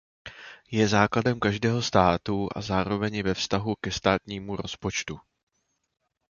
[0.71, 5.19] Je základem každého státu a zároveň je ve vztahu ke státnímu rozpočtu.